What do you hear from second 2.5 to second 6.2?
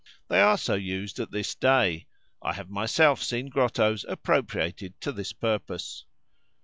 have myself seen grottos appropriated to this purpose.